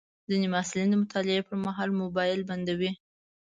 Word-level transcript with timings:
ځینې 0.29 0.47
محصلین 0.53 0.87
د 0.91 0.95
مطالعې 1.03 1.43
پر 1.47 1.55
مهال 1.65 1.89
موبایل 2.01 2.41
بندوي. 2.49 2.91